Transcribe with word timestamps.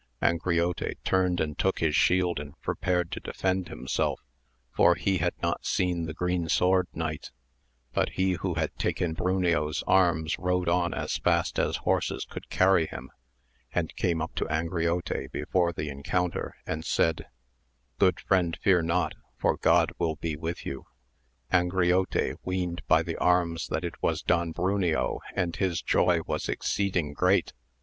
Angriote 0.19 0.95
turned 1.03 1.39
and 1.39 1.55
took 1.59 1.77
his 1.77 1.95
shield 1.95 2.39
and 2.39 2.59
prepared 2.61 3.11
to 3.11 3.19
defend 3.19 3.67
himself, 3.67 4.19
for 4.71 4.95
he 4.95 5.19
had 5.19 5.35
not 5.43 5.63
seen 5.63 6.07
the 6.07 6.13
Green 6.15 6.49
Sword 6.49 6.87
Knight; 6.91 7.29
but 7.93 8.09
he 8.13 8.31
who 8.31 8.55
had 8.55 8.75
taken 8.79 9.13
Bruneo's 9.13 9.83
arms 9.85 10.39
rode 10.39 10.67
on 10.67 10.91
as 10.95 11.17
fast 11.17 11.59
as 11.59 11.77
horse 11.85 12.25
could 12.27 12.49
carry 12.49 12.87
him, 12.87 13.11
and 13.75 13.95
came 13.95 14.23
up 14.23 14.33
to 14.33 14.45
Angriote 14.47 15.31
before 15.31 15.71
[the 15.71 15.89
encounter 15.89 16.55
and 16.65 16.83
said, 16.83 17.27
good 17.99 18.19
friend, 18.21 18.57
fear 18.59 18.81
not, 18.81 19.13
for 19.37 19.55
God 19.55 19.91
will 19.99 20.15
be 20.15 20.35
with 20.35 20.65
you! 20.65 20.87
Angriote 21.53 22.37
weened 22.43 22.81
by 22.87 23.03
the 23.03 23.17
arms 23.17 23.67
that 23.67 23.83
it 23.83 24.01
was 24.01 24.23
Don 24.23 24.51
Bruneo 24.51 25.19
and 25.35 25.57
his 25.57 25.79
joy 25.83 26.21
was 26.25 26.49
exceeding 26.49 27.13
great. 27.13 27.53